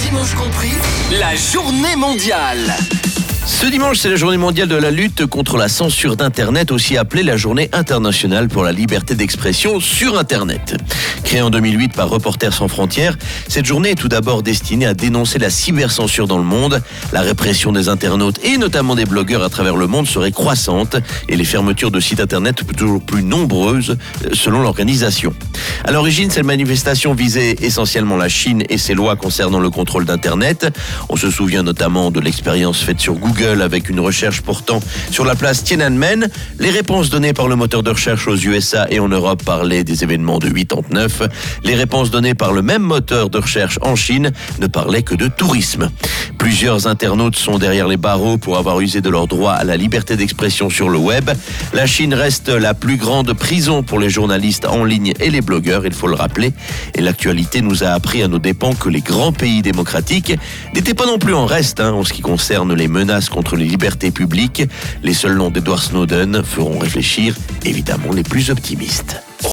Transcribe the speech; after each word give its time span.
Dimanche 0.00 0.34
compris, 0.34 0.72
la 1.10 1.34
journée 1.34 1.96
mondiale. 1.96 2.74
Ce 3.46 3.66
dimanche, 3.66 3.98
c'est 3.98 4.08
la 4.08 4.16
journée 4.16 4.38
mondiale 4.38 4.68
de 4.68 4.74
la 4.74 4.90
lutte 4.90 5.26
contre 5.26 5.58
la 5.58 5.68
censure 5.68 6.16
d'Internet, 6.16 6.72
aussi 6.72 6.96
appelée 6.96 7.22
la 7.22 7.36
journée 7.36 7.68
internationale 7.74 8.48
pour 8.48 8.62
la 8.62 8.72
liberté 8.72 9.14
d'expression 9.14 9.80
sur 9.80 10.18
Internet. 10.18 10.76
Créée 11.24 11.42
en 11.42 11.50
2008 11.50 11.92
par 11.92 12.08
Reporters 12.08 12.54
sans 12.54 12.68
frontières, 12.68 13.18
cette 13.46 13.66
journée 13.66 13.90
est 13.90 13.96
tout 13.96 14.08
d'abord 14.08 14.42
destinée 14.42 14.86
à 14.86 14.94
dénoncer 14.94 15.38
la 15.38 15.50
cybercensure 15.50 16.26
dans 16.26 16.38
le 16.38 16.44
monde. 16.44 16.82
La 17.12 17.20
répression 17.20 17.70
des 17.70 17.90
internautes 17.90 18.38
et 18.42 18.56
notamment 18.56 18.94
des 18.94 19.04
blogueurs 19.04 19.42
à 19.42 19.50
travers 19.50 19.76
le 19.76 19.86
monde 19.86 20.06
serait 20.06 20.32
croissante 20.32 20.96
et 21.28 21.36
les 21.36 21.44
fermetures 21.44 21.90
de 21.90 22.00
sites 22.00 22.20
Internet 22.20 22.62
toujours 22.76 23.02
plus 23.02 23.22
nombreuses 23.22 23.98
euh, 24.24 24.30
selon 24.32 24.62
l'organisation. 24.62 25.34
À 25.84 25.92
l'origine, 25.92 26.30
cette 26.30 26.44
manifestation 26.44 27.12
visait 27.12 27.56
essentiellement 27.60 28.16
la 28.16 28.28
Chine 28.30 28.62
et 28.70 28.78
ses 28.78 28.94
lois 28.94 29.16
concernant 29.16 29.60
le 29.60 29.68
contrôle 29.68 30.06
d'Internet. 30.06 30.66
On 31.10 31.16
se 31.16 31.30
souvient 31.30 31.62
notamment 31.62 32.10
de 32.10 32.20
l'expérience 32.20 32.80
faite 32.80 33.00
sur 33.00 33.14
Google 33.34 33.62
avec 33.62 33.88
une 33.88 34.00
recherche 34.00 34.42
portant 34.42 34.80
sur 35.10 35.24
la 35.24 35.34
place 35.34 35.64
Tiananmen. 35.64 36.28
Les 36.58 36.70
réponses 36.70 37.10
données 37.10 37.32
par 37.32 37.48
le 37.48 37.56
moteur 37.56 37.82
de 37.82 37.90
recherche 37.90 38.28
aux 38.28 38.36
USA 38.36 38.86
et 38.90 39.00
en 39.00 39.08
Europe 39.08 39.42
parlaient 39.44 39.84
des 39.84 40.04
événements 40.04 40.38
de 40.38 40.48
89. 40.48 41.22
Les 41.64 41.74
réponses 41.74 42.10
données 42.10 42.34
par 42.34 42.52
le 42.52 42.62
même 42.62 42.82
moteur 42.82 43.30
de 43.30 43.38
recherche 43.38 43.78
en 43.82 43.96
Chine 43.96 44.32
ne 44.60 44.66
parlaient 44.66 45.02
que 45.02 45.14
de 45.14 45.28
tourisme. 45.28 45.90
Plusieurs 46.44 46.86
internautes 46.86 47.36
sont 47.36 47.56
derrière 47.56 47.88
les 47.88 47.96
barreaux 47.96 48.36
pour 48.36 48.58
avoir 48.58 48.78
usé 48.78 49.00
de 49.00 49.08
leur 49.08 49.26
droit 49.26 49.52
à 49.52 49.64
la 49.64 49.78
liberté 49.78 50.14
d'expression 50.14 50.68
sur 50.68 50.90
le 50.90 50.98
web. 50.98 51.30
La 51.72 51.86
Chine 51.86 52.12
reste 52.12 52.50
la 52.50 52.74
plus 52.74 52.98
grande 52.98 53.32
prison 53.32 53.82
pour 53.82 53.98
les 53.98 54.10
journalistes 54.10 54.66
en 54.66 54.84
ligne 54.84 55.14
et 55.20 55.30
les 55.30 55.40
blogueurs, 55.40 55.86
il 55.86 55.94
faut 55.94 56.06
le 56.06 56.14
rappeler. 56.14 56.52
Et 56.94 57.00
l'actualité 57.00 57.62
nous 57.62 57.82
a 57.82 57.88
appris 57.88 58.22
à 58.22 58.28
nos 58.28 58.38
dépens 58.38 58.74
que 58.74 58.90
les 58.90 59.00
grands 59.00 59.32
pays 59.32 59.62
démocratiques 59.62 60.34
n'étaient 60.74 60.92
pas 60.92 61.06
non 61.06 61.18
plus 61.18 61.32
en 61.32 61.46
reste 61.46 61.80
hein, 61.80 61.92
en 61.92 62.04
ce 62.04 62.12
qui 62.12 62.20
concerne 62.20 62.74
les 62.74 62.88
menaces 62.88 63.30
contre 63.30 63.56
les 63.56 63.64
libertés 63.64 64.10
publiques. 64.10 64.64
Les 65.02 65.14
seuls 65.14 65.38
noms 65.38 65.50
d'Edward 65.50 65.80
Snowden 65.80 66.42
feront 66.44 66.78
réfléchir 66.78 67.34
évidemment 67.64 68.12
les 68.12 68.22
plus 68.22 68.50
optimistes. 68.50 69.22